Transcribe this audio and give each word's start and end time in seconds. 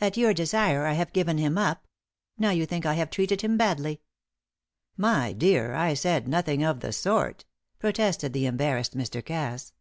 At 0.00 0.16
your 0.16 0.32
desire 0.32 0.86
I 0.86 0.92
have 0.92 1.12
given 1.12 1.36
him 1.36 1.58
up: 1.58 1.88
now 2.38 2.50
you 2.50 2.64
think 2.64 2.86
I 2.86 2.94
have 2.94 3.10
treated 3.10 3.40
him 3.40 3.56
badly." 3.56 4.02
"My 4.96 5.32
dear, 5.32 5.74
I 5.74 5.94
said 5.94 6.28
nothing 6.28 6.62
of 6.62 6.78
the 6.78 6.92
sort," 6.92 7.44
protested 7.80 8.32
the 8.34 8.46
embarrassed 8.46 8.96
Mr. 8.96 9.20
Cass. 9.24 9.72